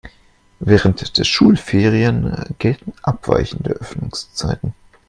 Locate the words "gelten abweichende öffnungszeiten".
2.57-4.73